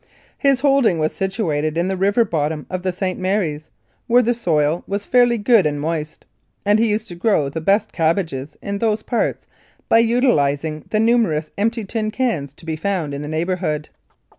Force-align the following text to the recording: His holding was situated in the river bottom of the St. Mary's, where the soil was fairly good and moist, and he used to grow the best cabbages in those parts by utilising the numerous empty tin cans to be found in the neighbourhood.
His 0.39 0.61
holding 0.61 0.97
was 0.97 1.13
situated 1.13 1.77
in 1.77 1.87
the 1.87 1.95
river 1.95 2.25
bottom 2.25 2.65
of 2.71 2.81
the 2.81 2.91
St. 2.91 3.19
Mary's, 3.19 3.69
where 4.07 4.23
the 4.23 4.33
soil 4.33 4.83
was 4.87 5.05
fairly 5.05 5.37
good 5.37 5.67
and 5.67 5.79
moist, 5.79 6.25
and 6.65 6.79
he 6.79 6.89
used 6.89 7.07
to 7.09 7.13
grow 7.15 7.49
the 7.49 7.61
best 7.61 7.91
cabbages 7.91 8.57
in 8.63 8.79
those 8.79 9.03
parts 9.03 9.45
by 9.89 9.99
utilising 9.99 10.85
the 10.89 10.99
numerous 10.99 11.51
empty 11.55 11.85
tin 11.85 12.09
cans 12.09 12.55
to 12.55 12.65
be 12.65 12.75
found 12.75 13.13
in 13.13 13.21
the 13.21 13.27
neighbourhood. 13.27 13.89